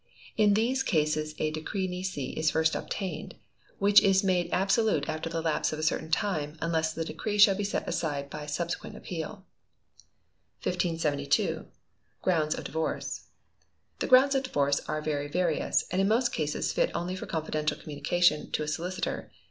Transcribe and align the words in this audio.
In 0.35 0.55
these 0.55 0.81
cases 0.81 1.35
a 1.37 1.51
decree 1.51 1.85
nisi 1.87 2.31
is 2.31 2.49
first 2.49 2.73
obtained, 2.73 3.35
which 3.77 4.01
is 4.01 4.23
made 4.23 4.49
absolute 4.51 5.07
after 5.07 5.29
the 5.29 5.43
lapse 5.43 5.71
of 5.71 5.77
a 5.77 5.83
certain 5.83 6.09
time, 6.09 6.57
unless 6.59 6.91
the 6.91 7.05
decree 7.05 7.37
should 7.37 7.55
be 7.55 7.63
set 7.63 7.87
aside 7.87 8.27
by 8.27 8.47
subsequent 8.47 8.97
appeal. 8.97 9.45
1572. 10.63 11.67
Grounds 12.23 12.55
of 12.55 12.63
Divorce. 12.63 13.25
The 13.99 14.07
grounds 14.07 14.33
of 14.33 14.41
divorce 14.41 14.79
are 14.87 15.03
very 15.03 15.27
various, 15.27 15.85
and 15.91 16.01
in 16.01 16.07
most 16.07 16.33
cases 16.33 16.73
fit 16.73 16.89
only 16.95 17.15
for 17.15 17.27
confidential 17.27 17.77
communication 17.77 18.49
to 18.53 18.63
a 18.63 18.67
solicitor. 18.67 19.29